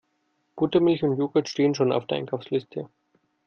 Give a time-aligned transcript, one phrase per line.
[0.55, 2.89] Buttermilch und Jogurt stehen schon auf der Einkaufsliste.